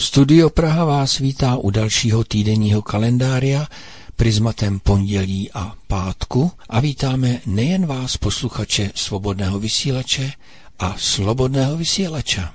[0.00, 3.66] Studio Praha vás vítá u dalšího týdenního kalendária
[4.16, 10.32] prismatem pondělí a pátku a vítáme nejen vás posluchače svobodného vysílače
[10.78, 12.52] a slobodného vysílača.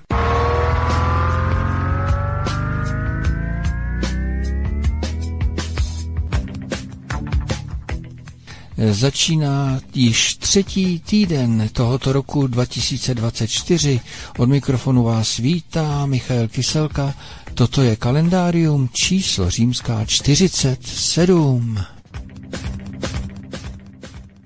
[8.91, 13.99] Začíná již třetí týden tohoto roku 2024.
[14.37, 17.13] Od mikrofonu vás vítá Michal Kyselka.
[17.55, 21.77] Toto je kalendárium číslo římská 47.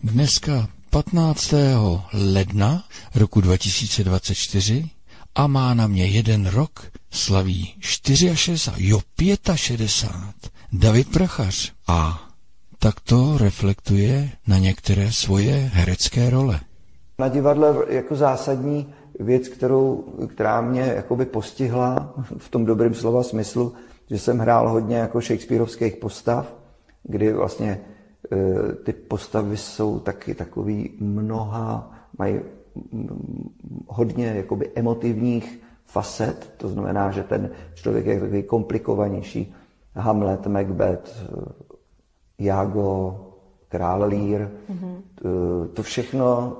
[0.04, 1.54] Dneska 15.
[2.14, 2.84] ledna
[3.16, 4.90] roku 2024
[5.36, 9.02] a má na mě jeden rok, slaví 64, jo
[9.56, 12.30] 65, David Prachař a
[12.80, 16.60] tak to reflektuje na některé svoje herecké role.
[17.20, 18.88] Na divadle jako zásadní
[19.20, 23.74] věc, kterou, která mě jakoby postihla v tom dobrém slova smyslu,
[24.10, 26.56] že jsem hrál hodně jako Shakespeareovských postav,
[27.04, 27.82] kdy vlastně
[28.32, 32.40] e, ty postavy jsou taky takový mnoha, mají
[33.88, 39.54] hodně jakoby emotivních facet, to znamená, že ten člověk je takový komplikovanější.
[39.96, 41.26] Hamlet, Macbeth,
[42.40, 43.20] Jago,
[43.70, 45.02] Král Lír, mm-hmm.
[45.74, 46.58] to všechno,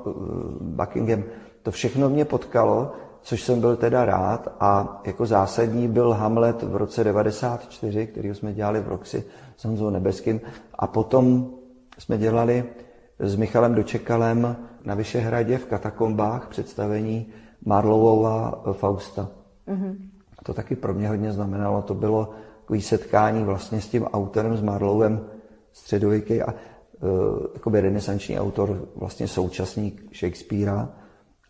[0.62, 1.24] Buckingham,
[1.64, 6.76] to všechno mě potkalo, což jsem byl teda rád a jako zásadní byl Hamlet v
[6.76, 9.24] roce 94, který jsme dělali v Roxy
[9.58, 10.42] s Honzou Nebeským
[10.74, 11.50] a potom
[11.98, 12.64] jsme dělali
[13.20, 17.28] s Michalem Dočekalem na Vyšehradě v katakombách představení
[17.66, 19.30] Marlowova Fausta.
[19.68, 19.96] Mm-hmm.
[20.44, 21.82] To taky pro mě hodně znamenalo.
[21.82, 22.30] To bylo
[22.70, 25.26] takové setkání vlastně s tím autorem, s Marlowem,
[25.74, 26.54] středověký a
[27.66, 30.90] uh, renesanční autor, vlastně současník Shakespearea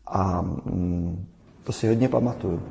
[0.09, 1.27] a um,
[1.63, 2.63] to si hodně pamatuju.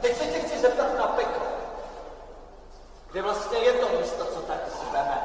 [0.00, 1.46] Teď se tě chci zeptat na peklo.
[3.12, 4.60] Kde vlastně je to místo, co tak
[4.90, 5.18] zveme?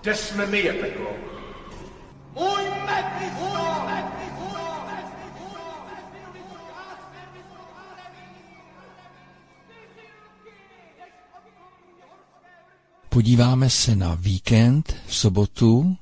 [0.00, 1.10] Kde jsme my je peklo?
[2.34, 2.64] Můj!
[3.38, 3.73] Můj
[13.14, 15.96] Podíváme se na víkend v sobotu.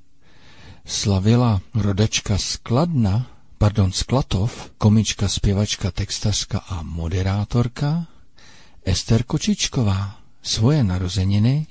[0.85, 3.27] Slavila rodačka Skladna,
[3.59, 8.07] pardon, Sklatov, komička, zpěvačka, textařka a moderátorka
[8.85, 11.67] Ester Kočičková svoje narozeniny.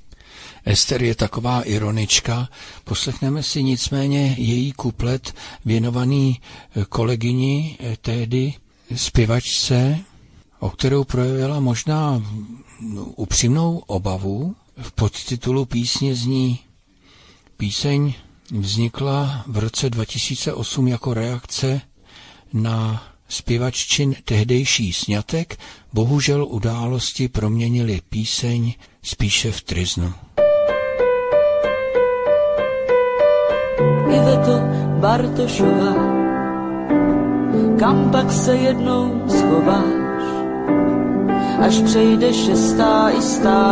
[0.65, 2.49] Ester je taková ironička,
[2.83, 5.33] poslechneme si nicméně její kuplet
[5.65, 6.41] věnovaný
[6.89, 8.53] kolegyni, tehdy
[8.95, 9.99] zpěvačce,
[10.59, 12.23] o kterou projevila možná
[13.15, 16.59] upřímnou obavu, v podtitulu písně zní
[17.57, 18.13] Píseň
[18.51, 21.81] vznikla v roce 2008 jako reakce
[22.53, 25.59] na zpěvaččin tehdejší snětek,
[25.93, 30.13] bohužel události proměnili píseň spíše v triznu.
[34.07, 34.59] Iveto
[34.99, 35.93] Bartošová,
[37.79, 39.83] kam pak se jednou schová?
[41.59, 43.21] Až přejde šestá i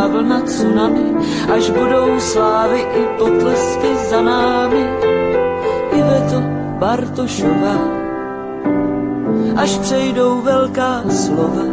[0.08, 1.16] vlna tsunami,
[1.54, 4.88] až budou slávy i potlesky za námi.
[5.92, 6.42] Iveto
[6.78, 7.78] Bartošová,
[9.56, 11.64] až přejdou velká slova,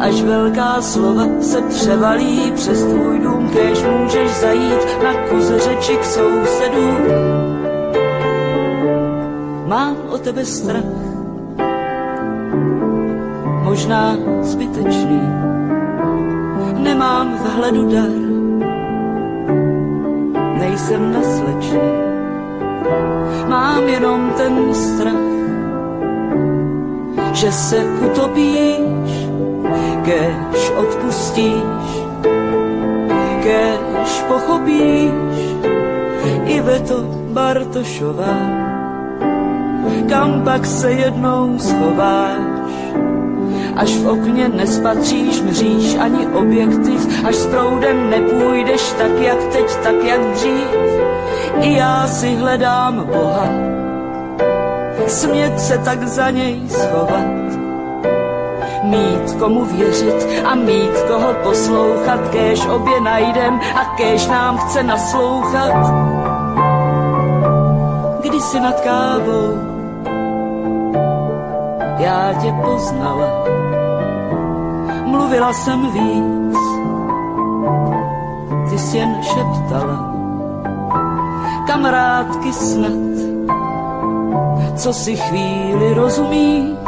[0.00, 6.04] až velká slova se převalí přes tvůj dům, kež můžeš zajít na kus řeči k
[6.04, 6.98] sousedům.
[9.66, 11.05] Mám o tebe strach,
[13.66, 14.14] možná
[14.46, 15.22] zbytečný.
[16.78, 18.14] Nemám vhledu dar,
[20.58, 21.90] nejsem naslečný.
[23.48, 25.26] Mám jenom ten strach,
[27.32, 29.10] že se utopíš,
[30.04, 31.90] kež odpustíš,
[33.42, 35.42] kež pochopíš,
[36.46, 37.02] i to
[37.34, 38.38] Bartošová,
[40.08, 42.45] kam pak se jednou schováš
[43.76, 49.94] až v okně nespatříš, mříš ani objektiv, až s proudem nepůjdeš tak, jak teď, tak,
[50.04, 50.68] jak dřív.
[51.60, 53.48] I já si hledám Boha,
[55.06, 57.26] smět se tak za něj schovat.
[58.82, 65.72] Mít komu věřit a mít koho poslouchat, kéž obě najdem a kéž nám chce naslouchat.
[68.20, 69.75] Když si nad kávou
[71.98, 73.28] já tě poznala.
[75.04, 76.58] Mluvila jsem víc,
[78.70, 80.14] ty jsi jen šeptala,
[81.66, 83.16] kamarádky snad,
[84.76, 86.78] co si chvíli rozumí,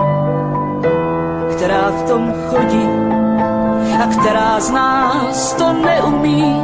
[1.56, 2.88] která v tom chodí
[4.02, 6.62] a která z nás to neumí.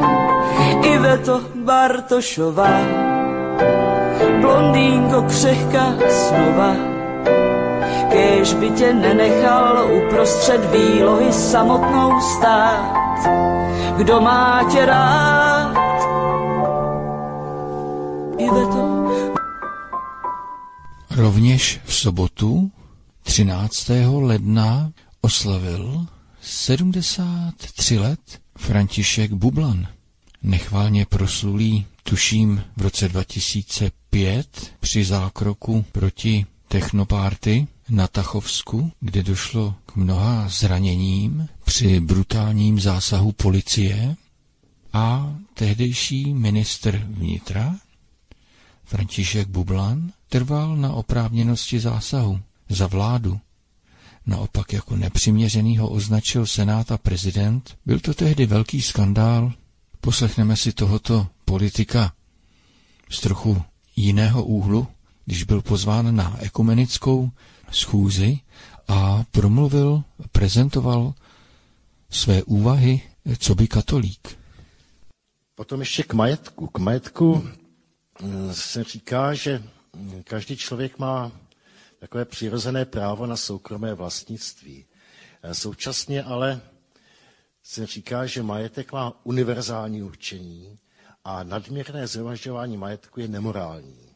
[0.82, 2.78] Iveto Bartošová,
[4.40, 6.93] blondýnko křehká snova,
[8.14, 13.26] kéž by tě nenechal uprostřed výlohy samotnou stát.
[13.96, 15.74] Kdo má tě rád?
[18.38, 19.04] Iveto.
[21.10, 22.70] Rovněž v sobotu
[23.22, 23.90] 13.
[24.20, 26.06] ledna oslavil
[26.40, 28.20] 73 let
[28.58, 29.86] František Bublan.
[30.42, 34.46] Nechválně proslulý, tuším, v roce 2005
[34.80, 44.16] při zákroku proti technopárty na Tachovsku, kde došlo k mnoha zraněním při brutálním zásahu policie
[44.92, 47.74] a tehdejší ministr vnitra
[48.84, 53.40] František Bublan trval na oprávněnosti zásahu za vládu.
[54.26, 57.76] Naopak jako nepřiměřený ho označil senát a prezident.
[57.86, 59.52] Byl to tehdy velký skandál.
[60.00, 62.12] Poslechneme si tohoto politika
[63.10, 63.62] z trochu
[63.96, 64.86] jiného úhlu,
[65.24, 67.30] když byl pozván na ekumenickou
[67.74, 68.38] schůzi
[68.88, 71.14] a promluvil, prezentoval
[72.10, 73.02] své úvahy,
[73.38, 74.38] co by katolík.
[75.54, 76.66] Potom ještě k majetku.
[76.66, 77.48] K majetku
[78.20, 79.62] eh, se říká, že
[80.24, 81.32] každý člověk má
[82.00, 84.84] takové přirozené právo na soukromé vlastnictví.
[85.42, 86.60] Eh, současně ale
[87.62, 90.78] se říká, že majetek má univerzální určení
[91.24, 94.13] a nadměrné zhromažďování majetku je nemorální.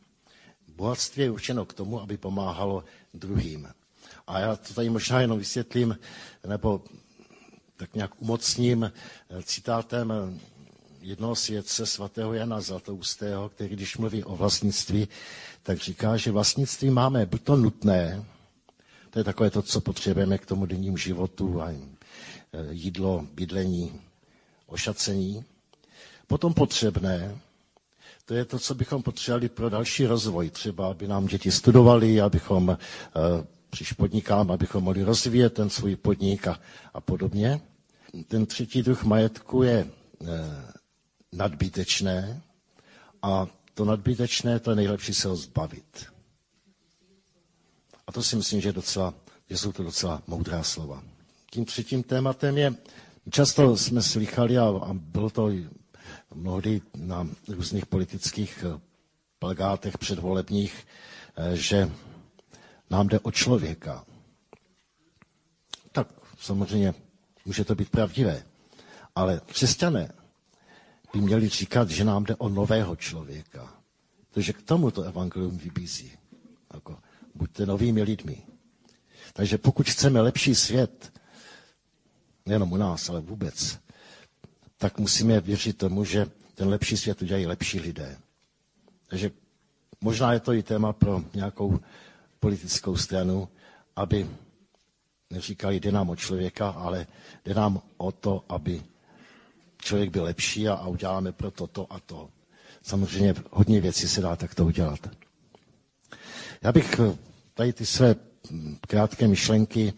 [0.79, 2.85] Bohatství je určeno k tomu, aby pomáhalo
[3.15, 3.69] druhým.
[4.27, 5.99] A já to tady možná jenom vysvětlím,
[6.47, 6.83] nebo
[7.77, 10.39] tak nějak umocním eh, citátem eh,
[11.01, 15.09] jednoho světce svatého Jana Zlatoustého, který když mluví o vlastnictví,
[15.63, 18.25] tak říká, že vlastnictví máme buď to nutné,
[19.11, 21.79] to je takové to, co potřebujeme k tomu dennímu životu a eh,
[22.71, 24.01] jídlo, bydlení,
[24.67, 25.45] ošacení.
[26.27, 27.39] Potom potřebné,
[28.29, 30.51] to je to, co bychom potřebovali pro další rozvoj.
[30.51, 32.77] Třeba, aby nám děti studovali, abychom uh,
[33.71, 36.61] když podnikám, abychom mohli rozvíjet ten svůj podnik a,
[36.95, 37.61] a podobně.
[38.27, 39.85] Ten třetí druh majetku je
[40.19, 40.29] uh,
[41.33, 42.43] nadbytečné
[43.23, 46.07] a to nadbytečné, to je nejlepší se ho zbavit.
[48.07, 49.15] A to si myslím, že, docela,
[49.51, 51.03] že jsou to docela moudrá slova.
[51.51, 52.75] Tím třetím tématem je,
[53.31, 55.51] často jsme slychali, a, a bylo to
[56.35, 58.81] mnohdy na různých politických eh,
[59.39, 60.87] plagátech předvolebních,
[61.37, 61.91] eh, že
[62.91, 64.05] nám jde o člověka.
[65.93, 66.09] Tak
[66.39, 66.95] samozřejmě
[67.45, 68.43] může to být pravdivé,
[69.15, 70.13] ale křesťané
[71.13, 73.75] by měli říkat, že nám jde o nového člověka.
[74.31, 76.13] Takže k tomu to evangelium vybízí.
[76.75, 76.99] Jako,
[77.35, 78.43] buďte novými lidmi.
[79.33, 81.13] Takže pokud chceme lepší svět,
[82.47, 83.79] nejenom u nás, ale vůbec,
[84.79, 88.17] tak musíme věřit tomu, že ten lepší svět udělají lepší lidé.
[89.07, 89.31] Takže
[90.01, 91.81] možná je to i téma pro nějakou
[92.41, 93.49] politickou stranu,
[93.97, 94.31] aby
[95.31, 97.07] neříkali, jde nám o člověka, ale
[97.45, 98.83] jde nám o to, aby
[99.83, 102.29] člověk byl lepší a, a uděláme pro toto a to.
[102.83, 105.09] Samozřejmě hodně věcí se dá takto udělat.
[106.63, 107.17] Já bych eh,
[107.55, 108.15] tady ty své
[108.51, 109.93] hm, krátké myšlenky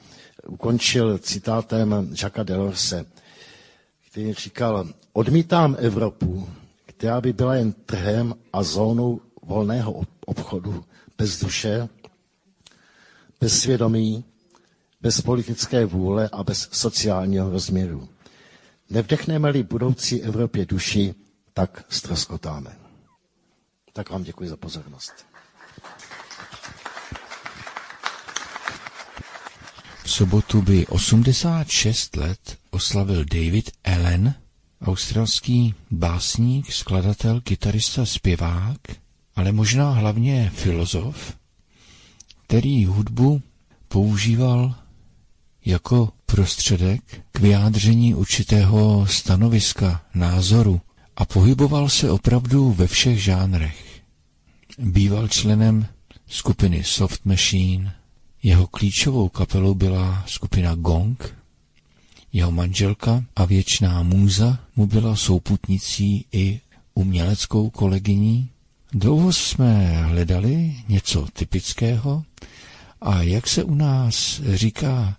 [0.47, 3.07] ukončil citátem Jacques Delorse,
[4.11, 6.49] který říkal, odmítám Evropu,
[6.87, 10.85] která by byla jen trhem a zónou volného obchodu,
[11.19, 11.89] bez duše,
[13.41, 14.25] bez svědomí,
[15.01, 18.09] bez politické vůle a bez sociálního rozměru.
[18.91, 21.15] Nevdechneme-li budoucí Evropě duši,
[21.55, 22.77] tak ztroskotáme.
[23.93, 25.30] Tak vám děkuji za pozornost.
[30.11, 34.35] Sobotu by 86 let oslavil David Allen,
[34.83, 38.79] australský básník, skladatel, kytarista, zpěvák,
[39.37, 41.37] ale možná hlavně filozof,
[42.47, 43.43] který hudbu
[43.89, 44.75] používal
[45.65, 50.81] jako prostředek k vyjádření určitého stanoviska, názoru
[51.17, 54.03] a pohyboval se opravdu ve všech žánrech.
[54.79, 55.87] Býval členem
[56.27, 58.00] skupiny Soft Machine,
[58.43, 61.37] jeho klíčovou kapelou byla skupina Gong,
[62.33, 66.61] jeho manželka a věčná můza mu byla souputnicí i
[66.95, 68.49] uměleckou kolegyní.
[68.93, 72.25] Dlouho jsme hledali něco typického
[73.01, 75.17] a jak se u nás říká,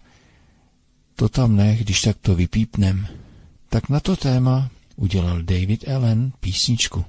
[1.16, 3.08] to tam ne, když tak to vypípnem,
[3.70, 7.06] tak na to téma udělal David Allen písničku.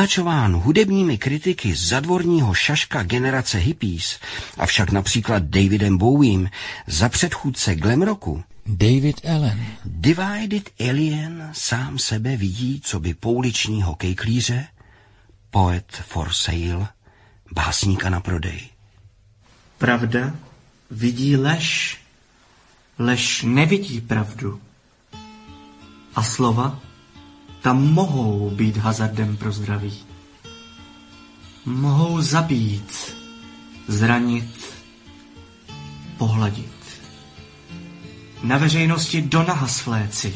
[0.00, 4.20] Označován hudebními kritiky zadvorního šaška generace hippies,
[4.58, 6.50] avšak například Davidem Bowiem
[6.86, 9.66] za předchůdce glam roku, David Allen.
[9.84, 14.66] Divided Alien sám sebe vidí, co by pouličního kejklíře,
[15.50, 16.88] poet for sale,
[17.52, 18.60] básníka na prodej.
[19.78, 20.34] Pravda
[20.90, 21.98] vidí lež,
[22.98, 24.60] lež nevidí pravdu.
[26.14, 26.80] A slova
[27.62, 29.94] tam mohou být hazardem pro zdraví.
[31.64, 33.16] Mohou zabít,
[33.88, 34.74] zranit,
[36.18, 36.72] pohladit.
[38.42, 40.34] Na veřejnosti do naha svléci.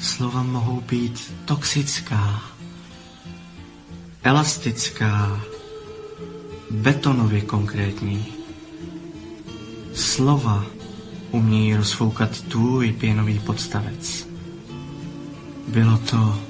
[0.00, 2.42] Slova mohou být toxická,
[4.22, 5.40] elastická,
[6.70, 8.26] betonově konkrétní.
[9.94, 10.66] Slova
[11.30, 14.29] umějí rozfoukat tvůj pěnový podstavec.
[15.68, 16.40] Bylo to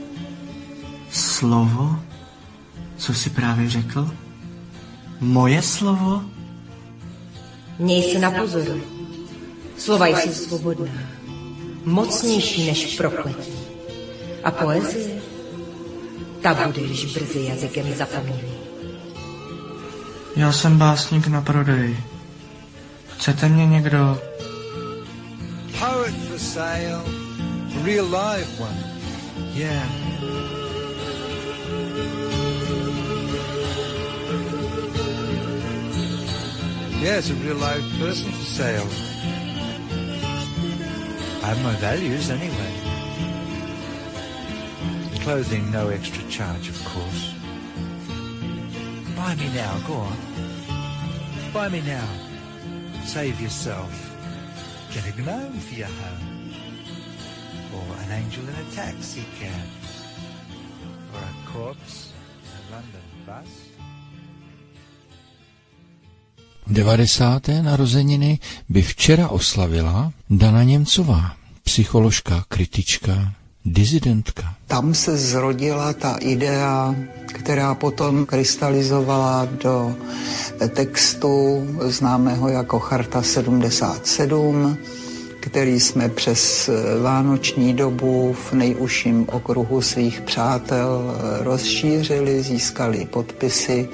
[1.10, 2.00] slovo,
[2.96, 4.10] co jsi právě řekl?
[5.20, 6.22] Moje slovo?
[7.78, 8.80] Měj se na pozoru.
[9.78, 10.92] Slova jsou svobodná.
[11.84, 13.52] Mocnější než prokletí.
[14.44, 15.20] A poezie?
[16.42, 18.54] Ta bude již brzy jazykem zapomněný.
[20.36, 21.96] Já jsem básník na prodej.
[23.08, 24.18] Chcete mě někdo?
[25.78, 26.94] Poet for sale.
[26.94, 28.89] A real live one.
[29.60, 29.86] Yeah.
[37.02, 38.88] Yeah, it's a real live person for sale.
[41.42, 42.72] I have my values anyway.
[45.24, 47.34] Clothing, no extra charge, of course.
[49.14, 50.16] Buy me now, go on.
[51.52, 52.08] Buy me now.
[53.04, 53.92] Save yourself.
[54.90, 56.29] Get a gnome for your home.
[58.10, 59.70] An angel in a taxi cab.
[61.14, 62.10] Or a corpse
[62.42, 63.50] in a London bus.
[66.66, 67.48] 90.
[67.62, 68.38] narozeniny
[68.68, 73.32] by včera oslavila Dana Němcová, psycholožka, kritička,
[73.64, 74.54] dizidentka.
[74.66, 76.94] Tam se zrodila ta idea,
[77.26, 79.96] která potom krystalizovala do
[80.74, 84.78] textu známého jako Charta 77,
[85.40, 86.70] který jsme přes
[87.02, 93.88] vánoční dobu v nejužším okruhu svých přátel rozšířili, získali podpisy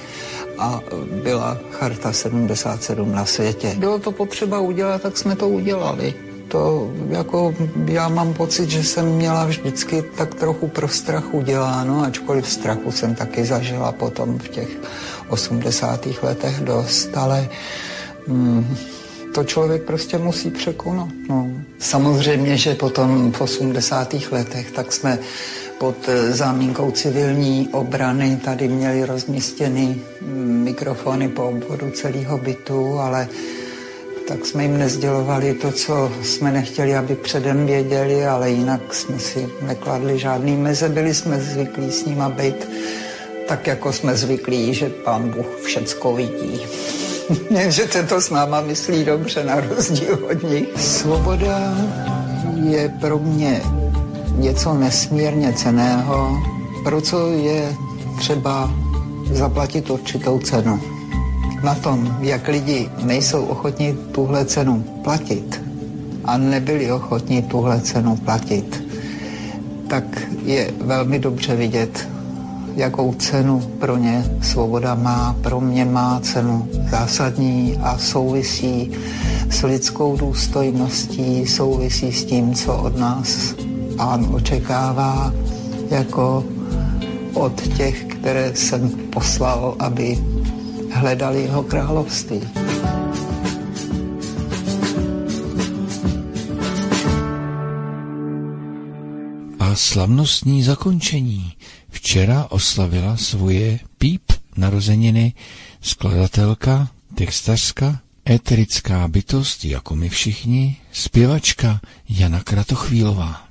[0.59, 0.81] a
[1.23, 3.75] byla Charta 77 na světě.
[3.79, 6.15] Bylo to potřeba udělat, tak jsme to udělali.
[6.49, 12.51] To jako já mám pocit, že jsem měla vždycky tak trochu pro strach uděláno, ačkoliv
[12.51, 14.69] strachu jsem taky zažila potom v těch
[15.29, 16.07] 80.
[16.23, 17.49] letech dost, ale
[18.29, 18.77] hmm,
[19.37, 21.09] to člověk prostě musí překonat.
[21.29, 21.51] No.
[21.79, 24.15] Samozřejmě, že potom v 80.
[24.31, 25.19] letech tak jsme
[25.79, 25.97] pod
[26.31, 30.01] zámínkou civilní obrany tady měli rozmístěny
[30.65, 33.29] mikrofony po obvodu celého bytu, ale
[34.29, 39.49] tak jsme jim nezdělovali to, co jsme nechtěli, aby předem věděli, ale jinak jsme si
[39.63, 40.89] nekladli žádný meze.
[40.89, 42.69] Byli jsme zvyklí s nima být
[43.49, 46.61] tak, jako jsme zvyklí, že pán Bůh všecko vidí.
[47.69, 50.69] že to s náma myslí dobře, na rozdíl od nich.
[50.77, 51.75] Svoboda
[52.65, 53.61] je pro mě
[54.37, 56.43] něco nesmírně ceného,
[56.85, 57.75] pro co je
[58.19, 58.71] třeba
[59.31, 60.81] zaplatit určitou cenu.
[61.63, 65.63] Na tom, jak lidi nejsou ochotní tuhle cenu platit
[66.25, 68.85] a nebyli ochotní tuhle cenu platit,
[69.89, 70.05] tak
[70.45, 72.09] je velmi dobře vidět,
[72.77, 75.37] jakou cenu pro ně svoboda má.
[75.43, 78.91] Pro mě má cenu zásadní a souvisí
[79.51, 83.55] s lidskou důstojností, souvisí s tím, co od nás
[83.97, 85.33] pán očekává
[85.91, 86.45] jako
[87.35, 90.19] od těch, které jsem poslal, aby
[90.91, 92.41] hledali jeho království.
[99.61, 101.53] A slavnostní zakončení.
[102.07, 105.35] Včera oslavila svoje píp narozeniny
[105.83, 106.87] skladatelka,
[107.19, 113.43] textařka, eterická bytost, jako my všichni, zpěvačka Jana Kratochvílová.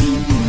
[0.00, 0.39] Thank you.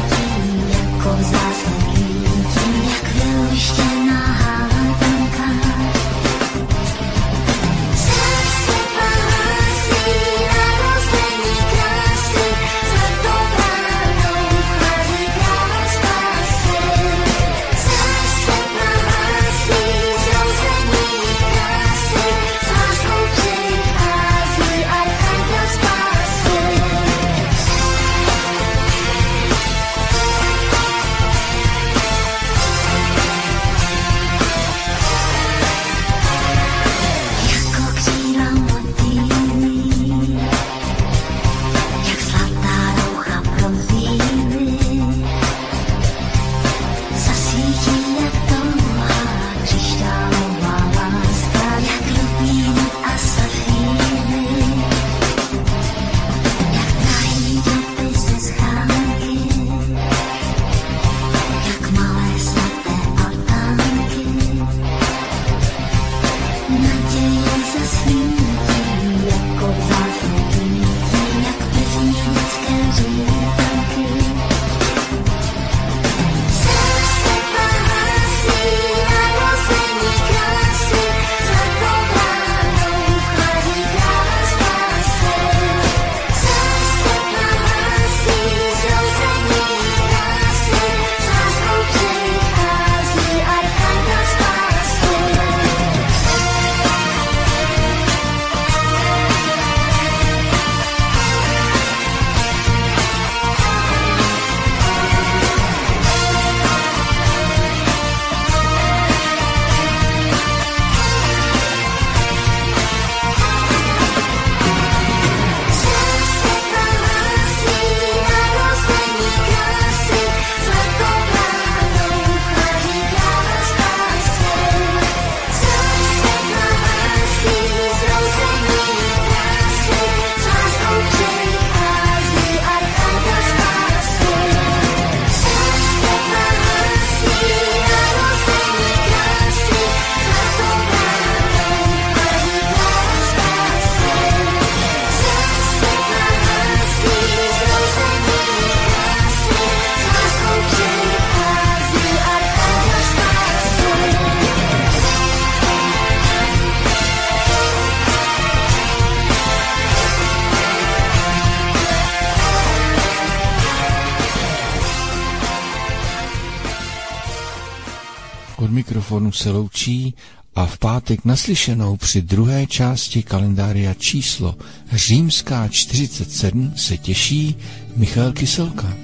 [169.31, 170.13] Se loučí
[170.55, 174.55] a v pátek naslyšenou při druhé části kalendária číslo
[174.91, 177.55] Římská 47 se těší
[177.95, 178.97] Michal Kyselka.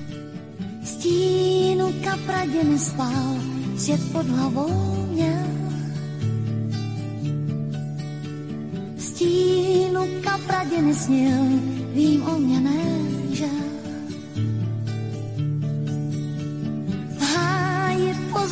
[0.83, 3.35] Stínu kapradě nespál,
[3.77, 5.47] svět pod hlavou měl.
[8.97, 11.43] Stínu kapradě nesnil,
[11.93, 13.06] vím o mě ne,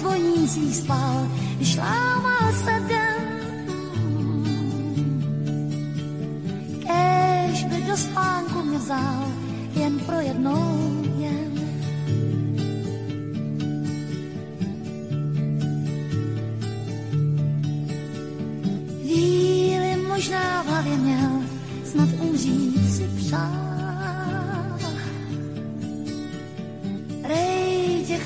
[0.05, 1.27] zvonících spal,
[1.77, 3.25] lámal se den.
[6.79, 9.27] Kéž by do spánku mě vzal,
[9.75, 11.51] jen pro jednou jen.
[19.03, 21.31] Víly možná v hlavě měl,
[21.85, 23.65] snad umřít si přál.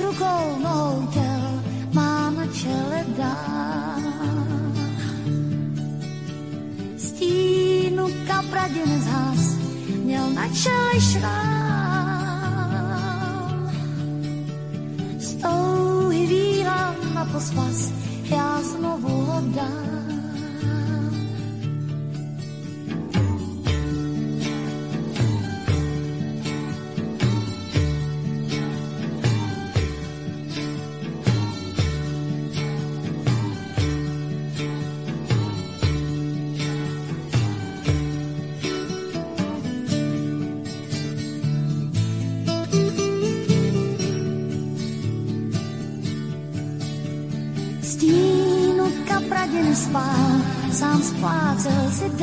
[0.09, 1.28] Rukou, nohou na
[2.59, 4.03] čele dál.
[6.97, 9.55] Stínu kapradin zhas,
[10.03, 12.19] měl na čele šrám.
[15.19, 17.91] Stouhy víla na pospas,
[18.23, 19.88] já znovu ho dám.
[49.89, 52.13] smile sounds far does it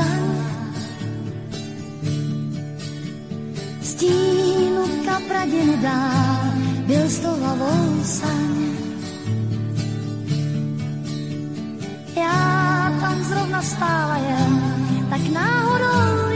[3.82, 6.44] Stínu kapradiny dál
[6.86, 8.56] byl s hlavou saň.
[12.16, 14.54] Já tam zrovna stála jen,
[15.10, 16.35] tak náhodou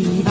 [0.00, 0.29] He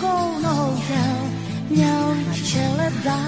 [0.00, 1.30] Rukou nohou těl,
[1.70, 3.20] měl na čele dál.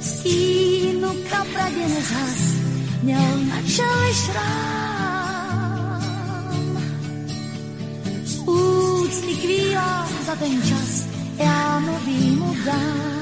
[0.00, 2.38] Stínu kapradě nezhas,
[3.02, 6.02] měl na čele šrám.
[8.24, 9.76] Z úcty
[10.26, 13.21] za ten čas, já nový mu dám.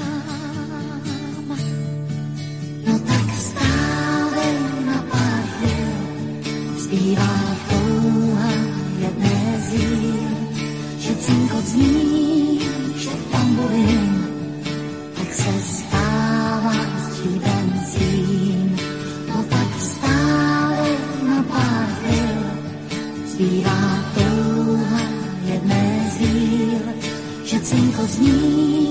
[11.20, 12.60] Cinkot zní
[12.96, 14.28] všech tamburin,
[15.14, 16.74] tak se stává
[17.10, 18.76] stříbencím.
[19.28, 20.96] No tak stávej
[21.28, 22.42] na pár chvíl,
[23.32, 25.00] zpívá touha
[25.44, 26.20] jedné z
[27.44, 28.89] že cinkot zní